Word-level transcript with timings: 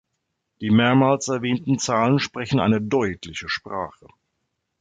Die 0.61 0.71
mehrmals 0.71 1.27
erwähnten 1.27 1.77
Zahlen 1.77 2.17
sprechen 2.17 2.59
eine 2.59 2.81
deutliche 2.81 3.49
Sprache. 3.49 4.07